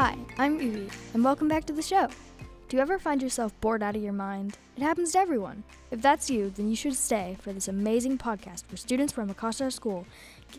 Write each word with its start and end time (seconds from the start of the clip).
I'm 0.00 0.58
Evie, 0.62 0.88
and 1.12 1.22
welcome 1.22 1.46
back 1.46 1.66
to 1.66 1.74
the 1.74 1.82
show. 1.82 2.08
Do 2.70 2.76
you 2.78 2.82
ever 2.82 2.98
find 2.98 3.20
yourself 3.20 3.52
bored 3.60 3.82
out 3.82 3.96
of 3.96 4.02
your 4.02 4.14
mind? 4.14 4.56
It 4.74 4.82
happens 4.82 5.12
to 5.12 5.18
everyone. 5.18 5.62
If 5.90 6.00
that's 6.00 6.30
you, 6.30 6.48
then 6.48 6.70
you 6.70 6.74
should 6.74 6.94
stay 6.94 7.36
for 7.38 7.52
this 7.52 7.68
amazing 7.68 8.16
podcast 8.16 8.64
where 8.70 8.78
students 8.78 9.12
from 9.12 9.28
across 9.28 9.60
our 9.60 9.70
school 9.70 10.06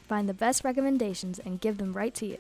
find 0.07 0.29
the 0.29 0.35
best 0.35 0.63
recommendations 0.63 1.39
and 1.39 1.59
give 1.59 1.79
them 1.79 1.93
right 1.93 2.13
to 2.13 2.27
you. 2.27 2.37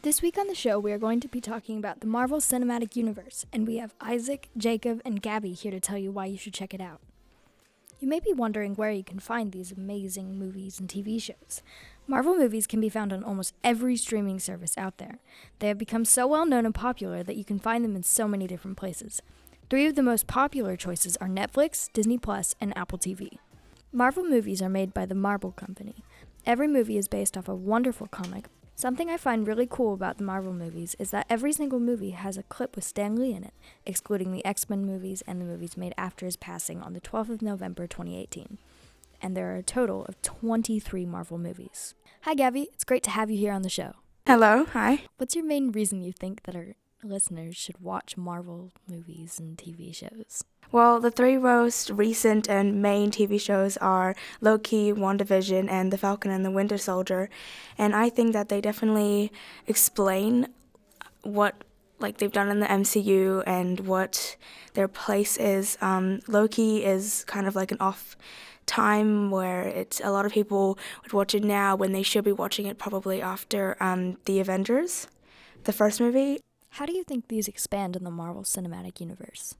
This 0.00 0.22
week 0.22 0.38
on 0.38 0.46
the 0.46 0.54
show, 0.54 0.78
we 0.78 0.92
are 0.92 0.98
going 0.98 1.20
to 1.20 1.28
be 1.28 1.42
talking 1.42 1.76
about 1.76 2.00
the 2.00 2.06
Marvel 2.06 2.38
Cinematic 2.38 2.96
Universe, 2.96 3.44
and 3.52 3.66
we 3.66 3.76
have 3.76 3.94
Isaac, 4.00 4.48
Jacob, 4.56 5.02
and 5.04 5.20
Gabby 5.20 5.52
here 5.52 5.70
to 5.70 5.80
tell 5.80 5.98
you 5.98 6.10
why 6.10 6.24
you 6.24 6.38
should 6.38 6.54
check 6.54 6.72
it 6.72 6.80
out. 6.80 7.02
You 8.02 8.08
may 8.08 8.18
be 8.18 8.32
wondering 8.32 8.74
where 8.74 8.90
you 8.90 9.04
can 9.04 9.20
find 9.20 9.52
these 9.52 9.70
amazing 9.70 10.36
movies 10.36 10.80
and 10.80 10.88
TV 10.88 11.22
shows. 11.22 11.62
Marvel 12.08 12.34
movies 12.34 12.66
can 12.66 12.80
be 12.80 12.88
found 12.88 13.12
on 13.12 13.22
almost 13.22 13.54
every 13.62 13.96
streaming 13.96 14.40
service 14.40 14.76
out 14.76 14.98
there. 14.98 15.20
They 15.60 15.68
have 15.68 15.78
become 15.78 16.04
so 16.04 16.26
well 16.26 16.44
known 16.44 16.66
and 16.66 16.74
popular 16.74 17.22
that 17.22 17.36
you 17.36 17.44
can 17.44 17.60
find 17.60 17.84
them 17.84 17.94
in 17.94 18.02
so 18.02 18.26
many 18.26 18.48
different 18.48 18.76
places. 18.76 19.22
Three 19.70 19.86
of 19.86 19.94
the 19.94 20.02
most 20.02 20.26
popular 20.26 20.74
choices 20.74 21.16
are 21.18 21.28
Netflix, 21.28 21.92
Disney 21.92 22.18
Plus, 22.18 22.56
and 22.60 22.76
Apple 22.76 22.98
TV. 22.98 23.38
Marvel 23.92 24.24
movies 24.24 24.60
are 24.60 24.68
made 24.68 24.92
by 24.92 25.06
the 25.06 25.14
Marvel 25.14 25.52
Company. 25.52 26.02
Every 26.44 26.66
movie 26.66 26.98
is 26.98 27.06
based 27.06 27.36
off 27.36 27.46
a 27.46 27.54
wonderful 27.54 28.08
comic. 28.08 28.46
Something 28.82 29.10
I 29.10 29.16
find 29.16 29.46
really 29.46 29.68
cool 29.70 29.94
about 29.94 30.18
the 30.18 30.24
Marvel 30.24 30.52
movies 30.52 30.96
is 30.98 31.12
that 31.12 31.26
every 31.30 31.52
single 31.52 31.78
movie 31.78 32.10
has 32.10 32.36
a 32.36 32.42
clip 32.42 32.74
with 32.74 32.82
Stan 32.82 33.14
Lee 33.14 33.32
in 33.32 33.44
it, 33.44 33.54
excluding 33.86 34.32
the 34.32 34.44
X 34.44 34.68
Men 34.68 34.84
movies 34.84 35.22
and 35.24 35.40
the 35.40 35.44
movies 35.44 35.76
made 35.76 35.94
after 35.96 36.26
his 36.26 36.34
passing 36.34 36.82
on 36.82 36.92
the 36.92 37.00
12th 37.00 37.28
of 37.28 37.42
November 37.42 37.86
2018 37.86 38.58
and 39.22 39.36
there 39.36 39.52
are 39.52 39.56
a 39.58 39.62
total 39.62 40.04
of 40.06 40.20
23 40.22 41.06
Marvel 41.06 41.38
movies. 41.38 41.94
Hi, 42.22 42.34
Gabby. 42.34 42.70
It's 42.72 42.82
great 42.82 43.04
to 43.04 43.10
have 43.10 43.30
you 43.30 43.38
here 43.38 43.52
on 43.52 43.62
the 43.62 43.68
show. 43.68 43.92
Hello. 44.26 44.64
Hi. 44.72 45.04
What's 45.16 45.36
your 45.36 45.44
main 45.44 45.70
reason 45.70 46.02
you 46.02 46.10
think 46.12 46.42
that 46.42 46.56
our 46.56 46.74
listeners 47.04 47.56
should 47.56 47.80
watch 47.80 48.16
Marvel 48.16 48.72
movies 48.88 49.38
and 49.38 49.56
TV 49.56 49.94
shows? 49.94 50.44
Well, 50.70 51.00
the 51.00 51.10
three 51.10 51.36
most 51.36 51.90
recent 51.90 52.48
and 52.48 52.80
main 52.80 53.10
TV 53.10 53.38
shows 53.38 53.76
are 53.76 54.16
Loki, 54.40 54.92
WandaVision, 54.92 55.70
and 55.70 55.92
The 55.92 55.98
Falcon 55.98 56.30
and 56.30 56.44
the 56.44 56.50
Winter 56.50 56.78
Soldier. 56.78 57.28
And 57.76 57.94
I 57.94 58.08
think 58.08 58.32
that 58.32 58.48
they 58.48 58.60
definitely 58.60 59.30
explain 59.66 60.48
what 61.22 61.62
like 61.98 62.18
they've 62.18 62.32
done 62.32 62.48
in 62.48 62.60
the 62.60 62.66
MCU 62.66 63.44
and 63.46 63.80
what 63.80 64.36
their 64.74 64.88
place 64.88 65.36
is. 65.36 65.78
Um, 65.80 66.20
Loki 66.26 66.84
is 66.84 67.24
kind 67.24 67.46
of 67.46 67.54
like 67.54 67.70
an 67.70 67.78
off 67.78 68.16
time 68.66 69.30
where 69.30 69.62
it's 69.62 70.00
a 70.02 70.10
lot 70.10 70.26
of 70.26 70.32
people 70.32 70.78
would 71.02 71.12
watch 71.12 71.34
it 71.34 71.44
now 71.44 71.76
when 71.76 71.92
they 71.92 72.02
should 72.02 72.24
be 72.24 72.32
watching 72.32 72.66
it 72.66 72.78
probably 72.78 73.22
after 73.22 73.76
um, 73.80 74.16
the 74.24 74.40
Avengers, 74.40 75.06
the 75.64 75.72
first 75.72 76.00
movie. 76.00 76.40
How 76.72 76.86
do 76.86 76.92
you 76.92 77.04
think 77.04 77.28
these 77.28 77.48
expand 77.48 77.96
in 77.96 78.04
the 78.04 78.10
Marvel 78.10 78.42
Cinematic 78.42 79.00
Universe? 79.00 79.54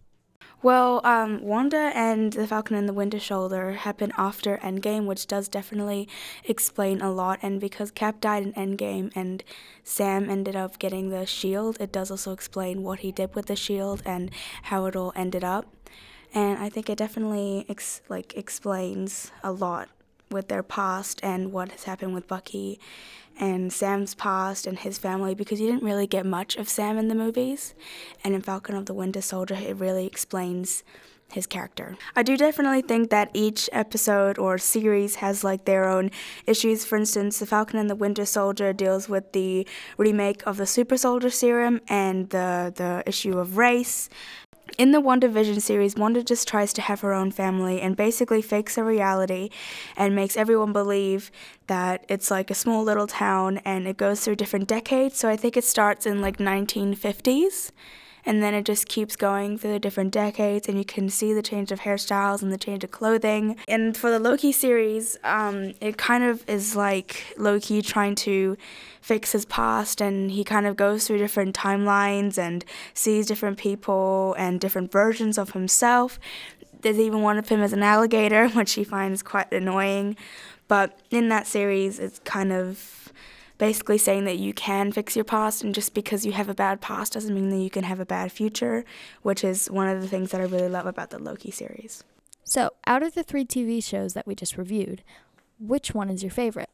Well, 0.62 1.00
um, 1.04 1.42
Wanda 1.42 1.90
and 1.94 2.32
the 2.32 2.46
Falcon 2.46 2.76
and 2.76 2.88
the 2.88 2.92
Winter 2.92 3.18
Soldier 3.18 3.72
happen 3.72 4.12
after 4.16 4.58
Endgame, 4.58 5.06
which 5.06 5.26
does 5.26 5.48
definitely 5.48 6.08
explain 6.44 7.00
a 7.00 7.10
lot. 7.10 7.38
And 7.42 7.60
because 7.60 7.90
Cap 7.90 8.20
died 8.20 8.44
in 8.44 8.52
Endgame 8.52 9.10
and 9.14 9.42
Sam 9.82 10.30
ended 10.30 10.54
up 10.54 10.78
getting 10.78 11.10
the 11.10 11.26
shield, 11.26 11.76
it 11.80 11.92
does 11.92 12.10
also 12.10 12.32
explain 12.32 12.82
what 12.82 13.00
he 13.00 13.12
did 13.12 13.34
with 13.34 13.46
the 13.46 13.56
shield 13.56 14.02
and 14.04 14.30
how 14.64 14.86
it 14.86 14.96
all 14.96 15.12
ended 15.16 15.44
up 15.44 15.66
and 16.34 16.58
I 16.58 16.68
think 16.68 16.88
it 16.88 16.98
definitely 16.98 17.66
ex- 17.68 18.00
like 18.08 18.34
explains 18.36 19.30
a 19.42 19.52
lot 19.52 19.88
with 20.30 20.48
their 20.48 20.62
past 20.62 21.20
and 21.22 21.52
what 21.52 21.70
has 21.70 21.84
happened 21.84 22.14
with 22.14 22.26
Bucky 22.26 22.80
and 23.38 23.72
Sam's 23.72 24.14
past 24.14 24.66
and 24.66 24.78
his 24.78 24.98
family 24.98 25.34
because 25.34 25.60
you 25.60 25.66
didn't 25.66 25.84
really 25.84 26.06
get 26.06 26.26
much 26.26 26.56
of 26.56 26.68
Sam 26.68 26.98
in 26.98 27.08
the 27.08 27.14
movies, 27.14 27.74
and 28.24 28.34
in 28.34 28.40
Falcon 28.40 28.74
of 28.74 28.86
the 28.86 28.94
Winter 28.94 29.20
Soldier 29.20 29.54
it 29.54 29.76
really 29.76 30.06
explains 30.06 30.84
his 31.32 31.46
character. 31.46 31.96
I 32.14 32.22
do 32.22 32.36
definitely 32.36 32.82
think 32.82 33.10
that 33.10 33.30
each 33.32 33.68
episode 33.72 34.38
or 34.38 34.58
series 34.58 35.16
has 35.16 35.42
like 35.42 35.64
their 35.64 35.88
own 35.88 36.10
issues. 36.46 36.84
For 36.84 36.96
instance, 36.96 37.38
The 37.38 37.46
Falcon 37.46 37.78
and 37.78 37.88
the 37.88 37.96
Winter 37.96 38.26
Soldier 38.26 38.72
deals 38.72 39.08
with 39.08 39.32
the 39.32 39.66
remake 39.96 40.46
of 40.46 40.58
the 40.58 40.66
Super 40.66 40.96
Soldier 40.96 41.30
Serum 41.30 41.80
and 41.88 42.28
the 42.30 42.72
the 42.76 43.02
issue 43.06 43.38
of 43.38 43.56
race. 43.56 44.08
In 44.78 44.92
the 44.92 45.02
WandaVision 45.02 45.60
series, 45.60 45.96
Wanda 45.96 46.22
just 46.22 46.48
tries 46.48 46.72
to 46.72 46.80
have 46.80 47.00
her 47.00 47.12
own 47.12 47.30
family 47.30 47.80
and 47.80 47.96
basically 47.96 48.40
fakes 48.40 48.78
a 48.78 48.84
reality 48.84 49.50
and 49.96 50.16
makes 50.16 50.36
everyone 50.36 50.72
believe 50.72 51.30
that 51.66 52.04
it's 52.08 52.30
like 52.30 52.50
a 52.50 52.54
small 52.54 52.82
little 52.82 53.06
town 53.06 53.58
and 53.58 53.86
it 53.86 53.96
goes 53.96 54.24
through 54.24 54.36
different 54.36 54.68
decades. 54.68 55.18
So 55.18 55.28
I 55.28 55.36
think 55.36 55.56
it 55.56 55.64
starts 55.64 56.06
in 56.06 56.20
like 56.20 56.38
1950s 56.38 57.70
and 58.24 58.42
then 58.42 58.54
it 58.54 58.64
just 58.64 58.88
keeps 58.88 59.16
going 59.16 59.58
through 59.58 59.72
the 59.72 59.78
different 59.78 60.12
decades 60.12 60.68
and 60.68 60.78
you 60.78 60.84
can 60.84 61.08
see 61.08 61.32
the 61.32 61.42
change 61.42 61.72
of 61.72 61.80
hairstyles 61.80 62.42
and 62.42 62.52
the 62.52 62.58
change 62.58 62.84
of 62.84 62.90
clothing. 62.90 63.56
And 63.68 63.96
for 63.96 64.10
the 64.10 64.18
loki 64.18 64.52
series 64.52 65.16
um, 65.24 65.74
it 65.80 65.96
kind 65.96 66.24
of 66.24 66.48
is 66.48 66.76
like 66.76 67.34
loki 67.36 67.82
trying 67.82 68.14
to 68.16 68.56
fix 69.00 69.32
his 69.32 69.44
past 69.44 70.00
and 70.00 70.30
he 70.30 70.44
kind 70.44 70.66
of 70.66 70.76
goes 70.76 71.06
through 71.06 71.18
different 71.18 71.56
timelines 71.56 72.38
and 72.38 72.64
sees 72.94 73.26
different 73.26 73.58
people 73.58 74.34
and 74.38 74.60
different 74.60 74.92
versions 74.92 75.38
of 75.38 75.52
himself. 75.52 76.18
There's 76.82 76.98
even 76.98 77.22
one 77.22 77.38
of 77.38 77.48
him 77.48 77.60
as 77.60 77.72
an 77.72 77.82
alligator 77.82 78.48
which 78.50 78.74
he 78.74 78.84
finds 78.84 79.22
quite 79.22 79.52
annoying. 79.52 80.16
But 80.68 81.00
in 81.10 81.28
that 81.30 81.46
series 81.46 81.98
it's 81.98 82.20
kind 82.20 82.52
of 82.52 83.01
basically 83.62 83.96
saying 83.96 84.24
that 84.24 84.38
you 84.38 84.52
can 84.52 84.90
fix 84.90 85.14
your 85.14 85.24
past, 85.24 85.62
and 85.62 85.72
just 85.72 85.94
because 85.94 86.26
you 86.26 86.32
have 86.32 86.48
a 86.48 86.54
bad 86.54 86.80
past 86.80 87.12
doesn't 87.12 87.32
mean 87.32 87.48
that 87.48 87.62
you 87.62 87.70
can 87.70 87.84
have 87.84 88.00
a 88.00 88.04
bad 88.04 88.32
future, 88.32 88.84
which 89.22 89.44
is 89.44 89.70
one 89.70 89.86
of 89.88 90.02
the 90.02 90.08
things 90.08 90.32
that 90.32 90.40
I 90.40 90.44
really 90.46 90.68
love 90.68 90.84
about 90.84 91.10
the 91.10 91.20
Loki 91.20 91.52
series. 91.52 92.02
So, 92.42 92.70
out 92.88 93.04
of 93.04 93.14
the 93.14 93.22
three 93.22 93.44
TV 93.44 93.80
shows 93.80 94.14
that 94.14 94.26
we 94.26 94.34
just 94.34 94.58
reviewed, 94.58 95.04
which 95.60 95.94
one 95.94 96.10
is 96.10 96.24
your 96.24 96.32
favorite? 96.32 96.70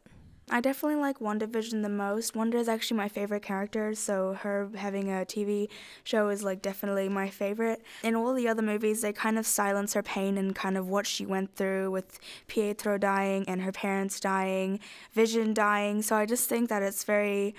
I 0.51 0.61
definitely 0.61 1.01
like 1.01 1.19
WandaVision 1.19 1.83
the 1.83 1.89
most. 1.89 2.35
Wanda 2.35 2.59
is 2.59 2.69
actually 2.69 2.97
my 2.97 3.09
favorite 3.09 3.43
character, 3.43 3.95
so 3.95 4.35
her 4.35 4.71
having 4.75 5.11
a 5.11 5.25
TV 5.25 5.69
show 6.05 6.29
is 6.29 6.43
like 6.43 6.63
definitely 6.63 7.09
my 7.09 7.29
favorite. 7.29 7.83
In 8.03 8.15
all 8.15 8.33
the 8.33 8.49
other 8.49 8.63
movies, 8.63 9.03
they 9.03 9.13
kind 9.13 9.39
of 9.39 9.47
silence 9.47 9.95
her 9.95 10.03
pain 10.03 10.39
and 10.39 10.55
kind 10.55 10.77
of 10.77 10.89
what 10.89 11.07
she 11.07 11.27
went 11.27 11.55
through 11.55 11.91
with 11.91 12.19
Pietro 12.47 12.99
dying 12.99 13.45
and 13.47 13.63
her 13.63 13.73
parents 13.73 14.21
dying, 14.21 14.81
Vision 15.13 15.53
dying. 15.53 16.03
So 16.03 16.17
I 16.17 16.25
just 16.25 16.49
think 16.49 16.69
that 16.71 16.83
it's 16.83 17.05
very 17.05 17.55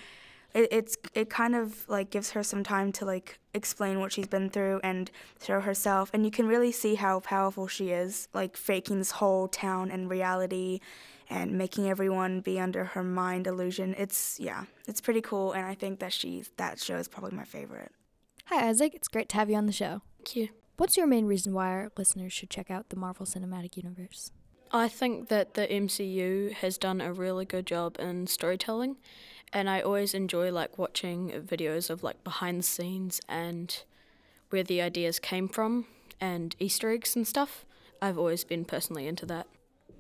it, 0.54 0.68
it's 0.72 0.98
it 1.14 1.30
kind 1.30 1.56
of 1.56 1.88
like 1.88 2.10
gives 2.10 2.32
her 2.32 2.44
some 2.44 2.64
time 2.64 2.92
to 2.94 3.06
like 3.06 3.40
explain 3.54 4.00
what 4.00 4.12
she's 4.12 4.28
been 4.28 4.50
through 4.50 4.80
and 4.84 5.12
show 5.44 5.60
herself 5.60 6.10
and 6.14 6.24
you 6.26 6.32
can 6.32 6.48
really 6.48 6.72
see 6.72 6.96
how 6.96 7.20
powerful 7.20 7.68
she 7.68 7.90
is 7.90 8.28
like 8.34 8.56
faking 8.56 9.00
this 9.00 9.12
whole 9.12 9.48
town 9.48 9.90
and 9.90 10.10
reality 10.10 10.80
and 11.30 11.52
making 11.52 11.90
everyone 11.90 12.42
be 12.42 12.60
under 12.60 12.86
her 12.86 13.04
mind 13.04 13.48
illusion. 13.48 13.96
It's 13.98 14.40
yeah, 14.40 14.66
it's 14.88 15.02
pretty 15.02 15.22
cool, 15.22 15.52
and 15.52 15.66
I 15.66 15.76
think 15.76 16.00
that 16.00 16.14
she's 16.14 16.50
that 16.58 16.80
show 16.80 16.98
is 16.98 17.08
probably 17.08 17.36
my 17.36 17.44
favorite. 17.44 17.92
Hi 18.46 18.68
Isaac, 18.68 18.96
it's 18.96 19.08
great 19.08 19.30
to 19.30 19.38
have 19.38 19.50
you 19.50 19.56
on 19.56 19.68
the 19.68 19.72
show. 19.72 20.02
Thank 20.18 20.36
you. 20.36 20.50
What's 20.78 20.98
your 20.98 21.08
main 21.08 21.26
reason 21.26 21.54
why 21.54 21.68
our 21.70 21.92
listeners 21.98 22.34
should 22.34 22.50
check 22.50 22.72
out 22.72 22.90
the 22.90 22.96
Marvel 22.96 23.26
Cinematic 23.26 23.76
Universe? 23.78 24.32
I 24.72 24.88
think 24.88 25.30
that 25.30 25.56
the 25.56 25.68
MCU 25.68 26.54
has 26.54 26.78
done 26.78 27.02
a 27.02 27.12
really 27.12 27.46
good 27.46 27.66
job 27.66 27.98
in 28.00 28.28
storytelling, 28.28 28.98
and 29.52 29.70
I 29.70 29.82
always 29.82 30.14
enjoy 30.14 30.52
like 30.52 30.78
watching 30.78 31.32
videos 31.32 31.90
of 31.90 32.04
like 32.04 32.24
behind 32.24 32.60
the 32.60 32.64
scenes 32.64 33.20
and 33.28 33.84
where 34.50 34.64
the 34.64 34.82
ideas 34.82 35.20
came 35.20 35.48
from 35.48 35.86
and 36.22 36.56
Easter 36.60 36.92
eggs 36.92 37.16
and 37.16 37.28
stuff. 37.28 37.66
I've 38.02 38.18
always 38.18 38.44
been 38.44 38.66
personally 38.66 39.08
into 39.08 39.26
that. 39.28 39.48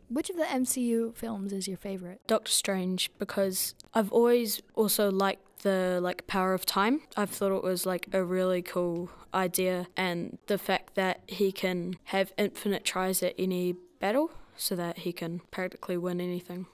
Which 0.09 0.29
of 0.29 0.37
the 0.37 0.43
MCU 0.43 1.15
films 1.15 1.53
is 1.53 1.67
your 1.67 1.77
favorite? 1.77 2.21
Doctor 2.27 2.51
Strange 2.51 3.11
because 3.19 3.75
I've 3.93 4.11
always 4.11 4.61
also 4.73 5.11
liked 5.11 5.61
the 5.61 5.99
like 6.01 6.25
power 6.25 6.53
of 6.53 6.65
time. 6.65 7.01
I've 7.15 7.29
thought 7.29 7.55
it 7.55 7.63
was 7.63 7.85
like 7.85 8.07
a 8.11 8.23
really 8.23 8.61
cool 8.61 9.11
idea 9.33 9.87
and 9.95 10.39
the 10.47 10.57
fact 10.57 10.95
that 10.95 11.21
he 11.27 11.51
can 11.51 11.97
have 12.05 12.33
infinite 12.37 12.83
tries 12.83 13.21
at 13.21 13.35
any 13.37 13.75
battle 13.99 14.31
so 14.57 14.75
that 14.75 14.99
he 14.99 15.11
can 15.11 15.41
practically 15.51 15.97
win 15.97 16.19
anything. 16.19 16.65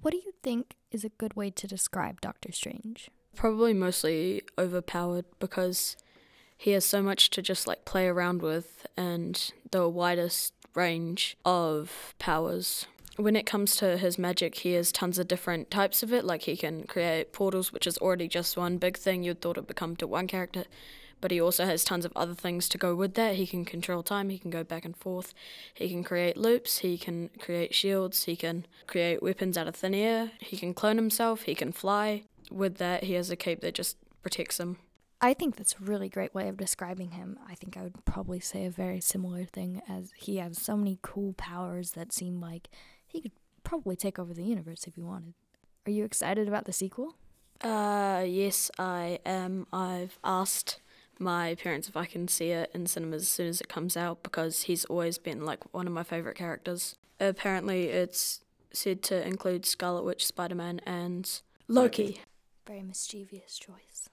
What 0.00 0.10
do 0.10 0.16
you 0.16 0.32
think 0.42 0.74
is 0.90 1.04
a 1.04 1.10
good 1.10 1.34
way 1.36 1.50
to 1.50 1.66
describe 1.68 2.20
Doctor 2.20 2.50
Strange? 2.50 3.10
Probably 3.36 3.72
mostly 3.72 4.42
overpowered 4.58 5.24
because 5.38 5.96
he 6.56 6.72
has 6.72 6.84
so 6.84 7.00
much 7.02 7.30
to 7.30 7.42
just 7.42 7.66
like 7.66 7.84
play 7.84 8.08
around 8.08 8.42
with 8.42 8.86
and 8.96 9.52
the 9.70 9.88
widest 9.88 10.54
range 10.74 11.36
of 11.44 12.14
powers. 12.18 12.86
When 13.16 13.36
it 13.36 13.44
comes 13.44 13.76
to 13.76 13.98
his 13.98 14.18
magic, 14.18 14.56
he 14.56 14.72
has 14.72 14.90
tons 14.90 15.18
of 15.18 15.28
different 15.28 15.70
types 15.70 16.02
of 16.02 16.12
it. 16.12 16.24
Like 16.24 16.42
he 16.42 16.56
can 16.56 16.84
create 16.84 17.32
portals, 17.32 17.72
which 17.72 17.86
is 17.86 17.98
already 17.98 18.26
just 18.26 18.56
one 18.56 18.78
big 18.78 18.96
thing 18.96 19.22
you'd 19.22 19.40
thought 19.40 19.58
it 19.58 19.68
would 19.68 19.76
come 19.76 19.96
to 19.96 20.06
one 20.06 20.26
character. 20.26 20.64
But 21.20 21.30
he 21.30 21.40
also 21.40 21.66
has 21.66 21.84
tons 21.84 22.04
of 22.04 22.12
other 22.16 22.34
things 22.34 22.68
to 22.70 22.78
go 22.78 22.94
with 22.94 23.14
that. 23.14 23.36
He 23.36 23.46
can 23.46 23.64
control 23.64 24.02
time, 24.02 24.30
he 24.30 24.38
can 24.38 24.50
go 24.50 24.64
back 24.64 24.84
and 24.84 24.96
forth, 24.96 25.34
he 25.72 25.88
can 25.88 26.02
create 26.02 26.36
loops, 26.36 26.78
he 26.78 26.98
can 26.98 27.30
create 27.38 27.74
shields, 27.74 28.24
he 28.24 28.34
can 28.34 28.66
create 28.88 29.22
weapons 29.22 29.56
out 29.56 29.68
of 29.68 29.76
thin 29.76 29.94
air, 29.94 30.32
he 30.40 30.56
can 30.56 30.74
clone 30.74 30.96
himself, 30.96 31.42
he 31.42 31.54
can 31.54 31.70
fly. 31.70 32.24
With 32.50 32.78
that, 32.78 33.04
he 33.04 33.12
has 33.12 33.30
a 33.30 33.36
cape 33.36 33.60
that 33.60 33.74
just 33.74 33.98
protects 34.22 34.58
him. 34.58 34.78
I 35.24 35.34
think 35.34 35.54
that's 35.54 35.74
a 35.74 35.84
really 35.84 36.08
great 36.08 36.34
way 36.34 36.48
of 36.48 36.56
describing 36.56 37.12
him. 37.12 37.38
I 37.48 37.54
think 37.54 37.76
I 37.76 37.82
would 37.82 38.04
probably 38.04 38.40
say 38.40 38.64
a 38.64 38.70
very 38.70 39.00
similar 39.00 39.44
thing 39.44 39.80
as 39.88 40.12
he 40.16 40.38
has 40.38 40.58
so 40.58 40.76
many 40.76 40.98
cool 41.00 41.32
powers 41.34 41.92
that 41.92 42.12
seem 42.12 42.40
like 42.40 42.68
he 43.06 43.20
could 43.20 43.32
probably 43.62 43.94
take 43.94 44.18
over 44.18 44.34
the 44.34 44.42
universe 44.42 44.84
if 44.84 44.96
he 44.96 45.00
wanted. 45.00 45.34
Are 45.86 45.92
you 45.92 46.04
excited 46.04 46.48
about 46.48 46.64
the 46.64 46.72
sequel? 46.72 47.14
Uh, 47.60 48.24
yes, 48.26 48.68
I 48.80 49.20
am. 49.24 49.68
I've 49.72 50.18
asked 50.24 50.80
my 51.20 51.54
parents 51.54 51.88
if 51.88 51.96
I 51.96 52.06
can 52.06 52.26
see 52.26 52.50
it 52.50 52.72
in 52.74 52.86
cinemas 52.86 53.22
as 53.22 53.28
soon 53.28 53.46
as 53.46 53.60
it 53.60 53.68
comes 53.68 53.96
out 53.96 54.24
because 54.24 54.62
he's 54.62 54.84
always 54.86 55.18
been 55.18 55.44
like 55.44 55.72
one 55.72 55.86
of 55.86 55.92
my 55.92 56.02
favorite 56.02 56.36
characters. 56.36 56.96
Apparently, 57.20 57.84
it's 57.84 58.40
said 58.72 59.02
to 59.04 59.24
include 59.24 59.66
Scarlet 59.66 60.02
Witch, 60.02 60.26
Spider 60.26 60.56
Man, 60.56 60.80
and 60.84 61.30
Loki. 61.68 62.20
Very 62.66 62.82
mischievous 62.82 63.56
choice. 63.56 64.08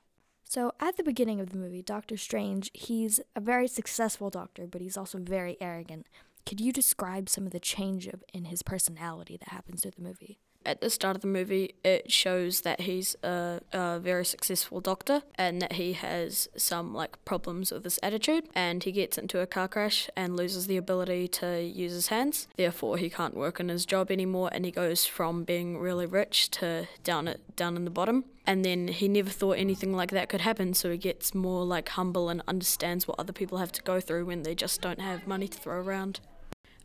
So, 0.50 0.72
at 0.80 0.98
the 0.98 1.04
beginning 1.04 1.40
of 1.40 1.52
the 1.52 1.58
movie, 1.58 1.84
Doctor 1.84 2.18
Strange, 2.18 2.72
he's 2.74 3.20
a 3.36 3.40
very 3.40 3.68
successful 3.68 4.32
doctor, 4.32 4.66
but 4.66 4.82
he's 4.82 4.98
also 4.98 5.20
very 5.20 5.56
arrogant. 5.62 6.08
Could 6.44 6.60
you 6.60 6.74
describe 6.74 7.30
some 7.30 7.46
of 7.46 7.52
the 7.52 7.60
change 7.60 8.08
of, 8.08 8.24
in 8.34 8.46
his 8.46 8.64
personality 8.64 9.38
that 9.38 9.50
happens 9.50 9.84
through 9.84 9.92
the 9.96 10.02
movie? 10.02 10.40
At 10.66 10.82
the 10.82 10.90
start 10.90 11.16
of 11.16 11.22
the 11.22 11.28
movie, 11.28 11.74
it 11.84 12.12
shows 12.12 12.62
that 12.62 12.82
he's 12.82 13.16
a, 13.24 13.62
a 13.72 14.00
very 14.00 14.26
successful 14.26 14.82
doctor 14.82 15.24
and 15.36 15.62
that 15.62 15.74
he 15.74 15.94
has 15.94 16.50
some 16.58 16.94
like 16.94 17.24
problems 17.24 17.72
with 17.72 17.86
his 17.86 17.98
attitude. 18.04 18.50
And 18.54 18.84
he 18.84 18.92
gets 18.92 19.18
into 19.18 19.40
a 19.40 19.48
car 19.48 19.68
crash 19.68 20.10
and 20.16 20.36
loses 20.36 20.68
the 20.68 20.78
ability 20.78 21.28
to 21.30 21.62
use 21.62 21.94
his 21.94 22.08
hands. 22.08 22.48
Therefore, 22.58 22.98
he 22.98 23.10
can't 23.10 23.36
work 23.36 23.60
in 23.60 23.70
his 23.70 23.86
job 23.86 24.12
anymore, 24.12 24.50
and 24.52 24.66
he 24.66 24.72
goes 24.72 25.06
from 25.06 25.44
being 25.44 25.78
really 25.78 26.06
rich 26.06 26.52
to 26.52 26.88
down 27.04 27.28
at 27.28 27.56
down 27.56 27.76
in 27.76 27.86
the 27.86 27.92
bottom. 27.92 28.26
And 28.46 28.66
then 28.66 28.90
he 28.90 29.08
never 29.08 29.30
thought 29.30 29.58
anything 29.58 29.94
like 29.94 30.12
that 30.12 30.28
could 30.28 30.42
happen, 30.42 30.74
so 30.74 30.92
he 30.92 30.98
gets 30.98 31.34
more 31.34 31.64
like 31.64 31.90
humble 31.90 32.30
and 32.30 32.42
understands 32.48 33.08
what 33.08 33.20
other 33.20 33.34
people 33.34 33.60
have 33.60 33.72
to 33.74 33.82
go 33.84 34.00
through 34.00 34.26
when 34.26 34.44
they 34.44 34.56
just 34.56 34.82
don't 34.82 35.00
have 35.00 35.26
money 35.28 35.48
to 35.48 35.58
throw 35.58 35.80
around. 35.80 36.20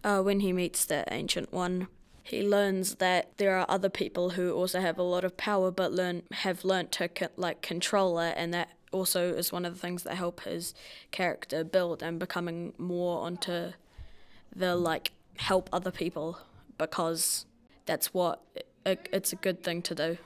Uh, 0.04 0.20
when 0.20 0.40
he 0.40 0.52
meets 0.52 0.84
the 0.84 1.04
Ancient 1.10 1.52
One, 1.52 1.88
he 2.24 2.42
learns 2.42 2.96
that 2.96 3.36
there 3.36 3.56
are 3.56 3.66
other 3.68 3.90
people 3.90 4.30
who 4.30 4.52
also 4.52 4.80
have 4.80 4.98
a 4.98 5.02
lot 5.02 5.24
of 5.24 5.36
power 5.36 5.70
but 5.70 5.92
learn 5.92 6.22
have 6.32 6.64
learnt 6.64 6.90
to 6.90 7.06
co- 7.06 7.28
like 7.36 7.62
control 7.62 8.18
it 8.18 8.34
and 8.36 8.52
that 8.52 8.70
also 8.92 9.34
is 9.34 9.52
one 9.52 9.64
of 9.64 9.74
the 9.74 9.80
things 9.80 10.02
that 10.04 10.14
help 10.14 10.40
his 10.40 10.74
character 11.10 11.62
build 11.62 12.02
and 12.02 12.18
becoming 12.18 12.72
more 12.78 13.20
onto 13.20 13.72
the 14.56 14.74
like 14.74 15.12
help 15.36 15.68
other 15.72 15.90
people 15.90 16.38
because 16.78 17.44
that's 17.86 18.14
what 18.14 18.42
it, 18.86 19.08
it's 19.12 19.32
a 19.32 19.36
good 19.36 19.62
thing 19.62 19.82
to 19.82 19.94
do. 19.94 20.18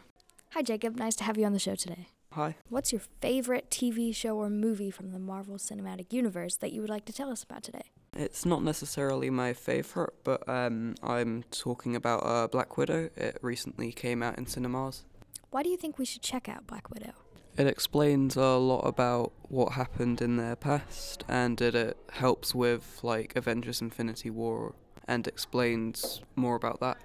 Hi, 0.53 0.63
Jacob. 0.63 0.97
Nice 0.97 1.17
to 1.17 1.25
have 1.25 1.37
you 1.37 1.45
on 1.45 1.53
the 1.53 1.59
show 1.59 1.75
today. 1.75 2.09
Hi. 2.33 2.57
What's 2.69 2.93
your 2.93 3.03
favorite 3.21 3.71
TV 3.71 4.15
show 4.15 4.37
or 4.37 4.51
movie 4.51 4.91
from 4.91 5.13
the 5.13 5.19
Marvel 5.19 5.57
Cinematic 5.57 6.13
Universe 6.13 6.57
that 6.57 6.73
you 6.73 6.81
would 6.81 6.91
like 6.91 7.05
to 7.07 7.13
tell 7.13 7.31
us 7.31 7.43
about 7.43 7.63
today? 7.63 7.91
It's 8.15 8.45
not 8.45 8.63
necessarily 8.63 9.31
my 9.31 9.53
favourite, 9.53 10.13
but 10.25 10.49
um, 10.49 10.95
I'm 11.03 11.45
talking 11.51 11.95
about 11.95 12.21
uh, 12.25 12.49
Black 12.49 12.77
Widow. 12.77 13.11
It 13.17 13.39
recently 13.43 13.93
came 13.93 14.23
out 14.23 14.39
in 14.39 14.47
cinemas. 14.47 15.05
Why 15.51 15.63
do 15.63 15.69
you 15.69 15.77
think 15.77 15.99
we 15.99 16.05
should 16.05 16.23
check 16.23 16.49
out 16.49 16.67
Black 16.67 16.91
Widow? 16.91 17.13
It 17.57 17.67
explains 17.67 18.37
a 18.37 18.57
lot 18.57 18.83
about 18.83 19.33
what 19.49 19.73
happened 19.73 20.23
in 20.23 20.37
their 20.37 20.57
past, 20.57 21.25
and 21.29 21.61
it, 21.61 21.75
it 21.75 21.97
helps 22.13 22.55
with 22.55 23.01
like 23.03 23.35
Avengers: 23.35 23.81
Infinity 23.81 24.31
War, 24.31 24.75
and 25.07 25.27
explains 25.27 26.23
more 26.37 26.55
about 26.55 26.81
that. 26.81 26.99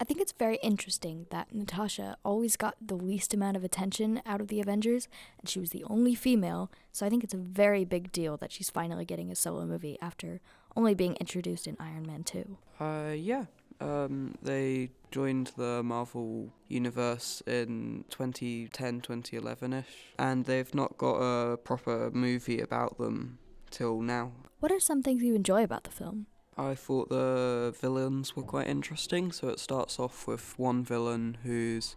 I 0.00 0.04
think 0.04 0.20
it's 0.20 0.32
very 0.32 0.56
interesting 0.56 1.26
that 1.30 1.54
Natasha 1.54 2.16
always 2.24 2.56
got 2.56 2.76
the 2.80 2.96
least 2.96 3.32
amount 3.32 3.56
of 3.56 3.64
attention 3.64 4.20
out 4.26 4.40
of 4.40 4.48
the 4.48 4.60
Avengers, 4.60 5.08
and 5.38 5.48
she 5.48 5.60
was 5.60 5.70
the 5.70 5.84
only 5.84 6.14
female, 6.14 6.70
so 6.92 7.06
I 7.06 7.08
think 7.08 7.22
it's 7.22 7.34
a 7.34 7.38
very 7.38 7.84
big 7.84 8.10
deal 8.10 8.36
that 8.38 8.52
she's 8.52 8.70
finally 8.70 9.04
getting 9.04 9.30
a 9.30 9.36
solo 9.36 9.64
movie 9.64 9.96
after 10.02 10.40
only 10.76 10.94
being 10.94 11.16
introduced 11.20 11.66
in 11.66 11.76
Iron 11.78 12.06
Man 12.06 12.24
2. 12.24 12.56
Uh, 12.80 13.12
yeah. 13.16 13.44
Um, 13.80 14.34
they 14.42 14.90
joined 15.10 15.52
the 15.56 15.82
Marvel 15.82 16.52
universe 16.68 17.42
in 17.46 18.04
2010, 18.10 19.00
2011 19.00 19.72
ish, 19.72 19.86
and 20.18 20.44
they've 20.44 20.74
not 20.74 20.96
got 20.98 21.16
a 21.16 21.56
proper 21.56 22.10
movie 22.12 22.60
about 22.60 22.98
them 22.98 23.38
till 23.70 24.00
now. 24.00 24.32
What 24.60 24.72
are 24.72 24.80
some 24.80 25.02
things 25.02 25.22
you 25.22 25.34
enjoy 25.34 25.62
about 25.62 25.84
the 25.84 25.90
film? 25.90 26.26
I 26.56 26.74
thought 26.74 27.08
the 27.08 27.74
villains 27.80 28.36
were 28.36 28.42
quite 28.42 28.66
interesting. 28.66 29.32
So 29.32 29.48
it 29.48 29.58
starts 29.58 29.98
off 29.98 30.26
with 30.26 30.58
one 30.58 30.84
villain 30.84 31.38
who's 31.42 31.96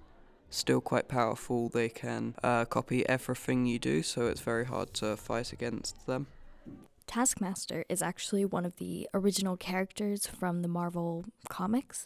still 0.49 0.81
quite 0.81 1.07
powerful. 1.07 1.69
They 1.69 1.89
can 1.89 2.35
uh, 2.43 2.65
copy 2.65 3.07
everything 3.07 3.65
you 3.65 3.79
do, 3.79 4.03
so 4.03 4.27
it's 4.27 4.41
very 4.41 4.65
hard 4.65 4.93
to 4.95 5.17
fight 5.17 5.53
against 5.53 6.05
them. 6.07 6.27
Taskmaster 7.05 7.85
is 7.87 8.01
actually 8.01 8.43
one 8.45 8.65
of 8.65 8.77
the 8.77 9.07
original 9.13 9.55
characters 9.55 10.27
from 10.27 10.61
the 10.61 10.67
Marvel 10.67 11.25
comics, 11.49 12.05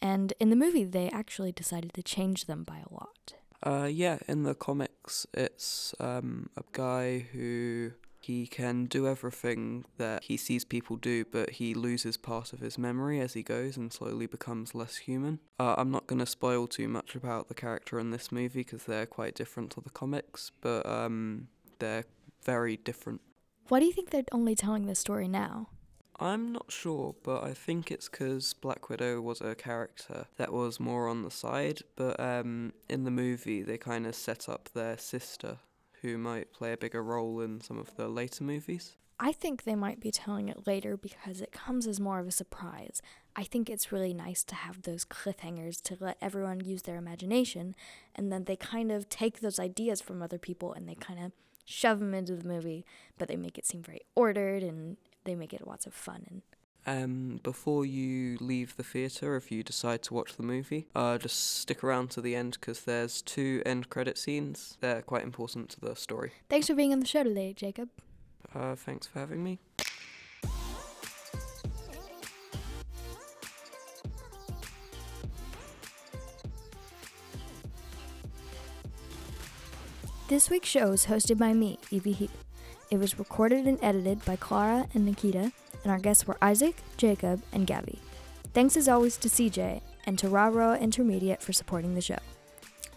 and 0.00 0.32
in 0.40 0.50
the 0.50 0.56
movie, 0.56 0.84
they 0.84 1.08
actually 1.10 1.52
decided 1.52 1.94
to 1.94 2.02
change 2.02 2.46
them 2.46 2.64
by 2.64 2.78
a 2.78 2.92
lot. 2.92 3.34
Uh, 3.62 3.86
yeah, 3.86 4.18
in 4.28 4.42
the 4.42 4.54
comics, 4.54 5.26
it's 5.32 5.94
um, 6.00 6.50
a 6.56 6.62
guy 6.72 7.20
who 7.32 7.92
he 8.24 8.46
can 8.46 8.86
do 8.86 9.06
everything 9.06 9.84
that 9.98 10.24
he 10.24 10.36
sees 10.36 10.64
people 10.64 10.96
do, 10.96 11.24
but 11.26 11.50
he 11.50 11.74
loses 11.74 12.16
part 12.16 12.52
of 12.54 12.60
his 12.60 12.78
memory 12.78 13.20
as 13.20 13.34
he 13.34 13.42
goes 13.42 13.76
and 13.76 13.92
slowly 13.92 14.26
becomes 14.26 14.74
less 14.74 14.96
human. 14.96 15.40
Uh, 15.60 15.74
I'm 15.76 15.90
not 15.90 16.06
going 16.06 16.20
to 16.20 16.26
spoil 16.26 16.66
too 16.66 16.88
much 16.88 17.14
about 17.14 17.48
the 17.48 17.54
character 17.54 17.98
in 17.98 18.10
this 18.10 18.32
movie 18.32 18.60
because 18.60 18.84
they're 18.84 19.04
quite 19.04 19.34
different 19.34 19.70
to 19.72 19.82
the 19.82 19.90
comics, 19.90 20.50
but 20.62 20.86
um, 20.86 21.48
they're 21.80 22.04
very 22.42 22.78
different. 22.78 23.20
Why 23.68 23.80
do 23.80 23.86
you 23.86 23.92
think 23.92 24.08
they're 24.08 24.24
only 24.32 24.54
telling 24.54 24.86
this 24.86 24.98
story 24.98 25.28
now? 25.28 25.68
I'm 26.18 26.52
not 26.52 26.70
sure, 26.70 27.16
but 27.24 27.42
I 27.42 27.52
think 27.52 27.90
it's 27.90 28.08
because 28.08 28.54
Black 28.54 28.88
Widow 28.88 29.20
was 29.20 29.40
a 29.40 29.54
character 29.54 30.26
that 30.36 30.52
was 30.52 30.80
more 30.80 31.08
on 31.08 31.22
the 31.22 31.30
side, 31.30 31.82
but 31.96 32.18
um, 32.18 32.72
in 32.88 33.04
the 33.04 33.10
movie 33.10 33.62
they 33.62 33.76
kind 33.76 34.06
of 34.06 34.14
set 34.14 34.48
up 34.48 34.70
their 34.72 34.96
sister, 34.96 35.58
who 36.04 36.18
might 36.18 36.52
play 36.52 36.74
a 36.74 36.76
bigger 36.76 37.02
role 37.02 37.40
in 37.40 37.62
some 37.62 37.78
of 37.78 37.96
the 37.96 38.08
later 38.08 38.44
movies. 38.44 38.96
I 39.18 39.32
think 39.32 39.62
they 39.62 39.74
might 39.74 40.00
be 40.00 40.10
telling 40.10 40.50
it 40.50 40.66
later 40.66 40.98
because 40.98 41.40
it 41.40 41.50
comes 41.50 41.86
as 41.86 41.98
more 41.98 42.18
of 42.18 42.28
a 42.28 42.30
surprise. 42.30 43.00
I 43.34 43.44
think 43.44 43.70
it's 43.70 43.90
really 43.90 44.12
nice 44.12 44.44
to 44.44 44.54
have 44.54 44.82
those 44.82 45.06
cliffhangers 45.06 45.80
to 45.84 45.96
let 45.98 46.18
everyone 46.20 46.60
use 46.60 46.82
their 46.82 46.96
imagination, 46.96 47.74
and 48.14 48.30
then 48.30 48.44
they 48.44 48.56
kind 48.56 48.92
of 48.92 49.08
take 49.08 49.40
those 49.40 49.58
ideas 49.58 50.02
from 50.02 50.20
other 50.20 50.38
people 50.38 50.74
and 50.74 50.86
they 50.86 50.94
kind 50.94 51.24
of 51.24 51.32
shove 51.64 52.00
them 52.00 52.12
into 52.12 52.36
the 52.36 52.46
movie, 52.46 52.84
but 53.16 53.28
they 53.28 53.36
make 53.36 53.56
it 53.56 53.64
seem 53.64 53.82
very 53.82 54.02
ordered 54.14 54.62
and 54.62 54.98
they 55.24 55.34
make 55.34 55.54
it 55.54 55.66
lots 55.66 55.86
of 55.86 55.94
fun 55.94 56.26
and 56.28 56.42
Um, 56.86 57.40
before 57.42 57.86
you 57.86 58.36
leave 58.40 58.76
the 58.76 58.82
theatre, 58.82 59.36
if 59.36 59.50
you 59.50 59.62
decide 59.62 60.02
to 60.02 60.14
watch 60.14 60.36
the 60.36 60.42
movie, 60.42 60.86
uh, 60.94 61.16
just 61.16 61.58
stick 61.58 61.82
around 61.82 62.10
to 62.10 62.20
the 62.20 62.36
end 62.36 62.58
because 62.60 62.82
there's 62.82 63.22
two 63.22 63.62
end 63.64 63.88
credit 63.88 64.18
scenes. 64.18 64.76
They're 64.80 65.02
quite 65.02 65.22
important 65.22 65.70
to 65.70 65.80
the 65.80 65.96
story. 65.96 66.32
Thanks 66.50 66.66
for 66.66 66.74
being 66.74 66.92
on 66.92 67.00
the 67.00 67.06
show 67.06 67.22
today, 67.22 67.54
Jacob. 67.54 67.88
Uh, 68.54 68.74
thanks 68.74 69.06
for 69.06 69.18
having 69.18 69.42
me. 69.42 69.58
This 80.28 80.50
week's 80.50 80.68
show 80.68 80.92
is 80.92 81.06
hosted 81.06 81.38
by 81.38 81.52
me, 81.52 81.78
Evie 81.90 82.12
Heath. 82.12 82.44
It 82.90 82.98
was 82.98 83.18
recorded 83.18 83.66
and 83.66 83.78
edited 83.82 84.24
by 84.24 84.36
Clara 84.36 84.86
and 84.94 85.04
Nikita, 85.04 85.52
and 85.84 85.92
our 85.92 85.98
guests 86.00 86.26
were 86.26 86.36
Isaac, 86.42 86.76
Jacob, 86.96 87.42
and 87.52 87.66
Gabby. 87.66 88.00
Thanks 88.52 88.76
as 88.76 88.88
always 88.88 89.16
to 89.18 89.28
CJ 89.28 89.82
and 90.06 90.18
to 90.18 90.28
Raw 90.28 90.74
Intermediate 90.74 91.42
for 91.42 91.52
supporting 91.52 91.94
the 91.94 92.00
show. 92.00 92.18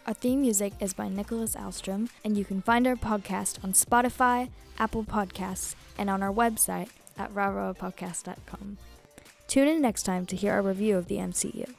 Our 0.08 0.14
theme 0.14 0.42
music 0.42 0.74
is 0.80 0.94
by 0.94 1.10
Nicholas 1.10 1.56
Alstrom, 1.56 2.10
and 2.24 2.38
you 2.38 2.46
can 2.46 2.62
find 2.62 2.88
our 2.88 2.96
podcast 2.96 3.64
on 3.64 3.74
Spotify, 3.74 4.50
Apple 4.80 5.04
Podcasts, 5.04 5.76
and 5.98 6.10
on 6.10 6.24
our 6.24 6.32
website 6.32 6.90
at 7.18 7.34
rawrawpodcast.com. 7.34 8.78
Tune 9.48 9.68
in 9.68 9.82
next 9.82 10.04
time 10.04 10.26
to 10.28 10.36
hear 10.36 10.54
our 10.54 10.62
review 10.62 10.98
of 10.98 11.08
the 11.08 11.18
MCU. 11.18 11.74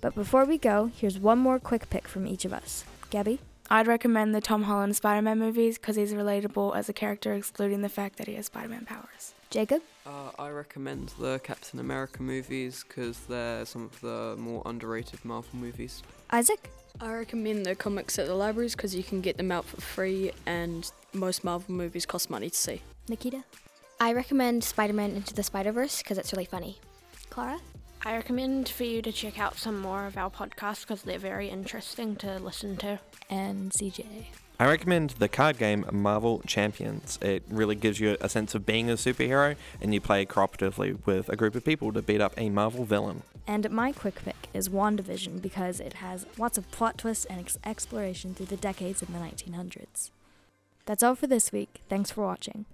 But 0.00 0.14
before 0.14 0.44
we 0.44 0.58
go, 0.58 0.90
here's 0.96 1.18
one 1.18 1.38
more 1.38 1.60
quick 1.60 1.88
pick 1.88 2.08
from 2.08 2.26
each 2.26 2.44
of 2.44 2.52
us. 2.52 2.84
Gabby? 3.10 3.38
I'd 3.72 3.86
recommend 3.86 4.34
the 4.34 4.42
Tom 4.42 4.64
Holland 4.64 4.94
Spider 4.96 5.22
Man 5.22 5.38
movies 5.38 5.78
because 5.78 5.96
he's 5.96 6.12
relatable 6.12 6.76
as 6.76 6.90
a 6.90 6.92
character, 6.92 7.32
excluding 7.32 7.80
the 7.80 7.88
fact 7.88 8.18
that 8.18 8.26
he 8.26 8.34
has 8.34 8.44
Spider 8.44 8.68
Man 8.68 8.84
powers. 8.84 9.32
Jacob? 9.48 9.80
Uh, 10.04 10.30
I 10.38 10.50
recommend 10.50 11.14
the 11.18 11.40
Captain 11.42 11.80
America 11.80 12.22
movies 12.22 12.84
because 12.86 13.20
they're 13.20 13.64
some 13.64 13.84
of 13.84 13.98
the 14.02 14.36
more 14.38 14.60
underrated 14.66 15.24
Marvel 15.24 15.58
movies. 15.58 16.02
Isaac? 16.28 16.70
I 17.00 17.14
recommend 17.14 17.64
the 17.64 17.74
comics 17.74 18.18
at 18.18 18.26
the 18.26 18.34
libraries 18.34 18.76
because 18.76 18.94
you 18.94 19.02
can 19.02 19.22
get 19.22 19.38
them 19.38 19.50
out 19.50 19.64
for 19.64 19.80
free, 19.80 20.32
and 20.44 20.92
most 21.14 21.42
Marvel 21.42 21.74
movies 21.74 22.04
cost 22.04 22.28
money 22.28 22.50
to 22.50 22.56
see. 22.56 22.82
Nikita? 23.08 23.42
I 23.98 24.12
recommend 24.12 24.64
Spider 24.64 24.92
Man 24.92 25.12
Into 25.12 25.32
the 25.32 25.42
Spider 25.42 25.72
Verse 25.72 26.02
because 26.02 26.18
it's 26.18 26.34
really 26.34 26.44
funny. 26.44 26.76
Clara? 27.30 27.58
I 28.04 28.16
recommend 28.16 28.68
for 28.68 28.82
you 28.82 29.00
to 29.00 29.12
check 29.12 29.38
out 29.38 29.56
some 29.56 29.78
more 29.80 30.06
of 30.06 30.16
our 30.16 30.28
podcasts 30.28 30.82
because 30.82 31.02
they're 31.02 31.18
very 31.18 31.48
interesting 31.48 32.16
to 32.16 32.38
listen 32.40 32.76
to. 32.78 32.98
And 33.30 33.70
CJ. 33.70 34.24
I 34.58 34.66
recommend 34.66 35.10
the 35.10 35.28
card 35.28 35.58
game 35.58 35.86
Marvel 35.92 36.42
Champions. 36.46 37.18
It 37.22 37.44
really 37.48 37.76
gives 37.76 38.00
you 38.00 38.16
a 38.20 38.28
sense 38.28 38.54
of 38.54 38.66
being 38.66 38.90
a 38.90 38.94
superhero, 38.94 39.56
and 39.80 39.94
you 39.94 40.00
play 40.00 40.26
cooperatively 40.26 40.98
with 41.06 41.28
a 41.28 41.36
group 41.36 41.54
of 41.54 41.64
people 41.64 41.92
to 41.92 42.02
beat 42.02 42.20
up 42.20 42.34
a 42.36 42.50
Marvel 42.50 42.84
villain. 42.84 43.22
And 43.46 43.70
my 43.70 43.92
quick 43.92 44.24
pick 44.24 44.48
is 44.52 44.68
WandaVision 44.68 45.40
because 45.40 45.80
it 45.80 45.94
has 45.94 46.26
lots 46.38 46.58
of 46.58 46.70
plot 46.70 46.98
twists 46.98 47.24
and 47.24 47.40
ex- 47.40 47.58
exploration 47.64 48.34
through 48.34 48.46
the 48.46 48.56
decades 48.56 49.02
in 49.02 49.12
the 49.12 49.18
1900s. 49.18 50.10
That's 50.86 51.02
all 51.02 51.14
for 51.14 51.28
this 51.28 51.52
week. 51.52 51.80
Thanks 51.88 52.10
for 52.10 52.22
watching. 52.22 52.66